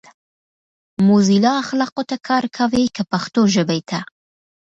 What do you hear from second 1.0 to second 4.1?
موزیلا اخلاقو ته کار کوي کۀ پښتو ژبې ته؟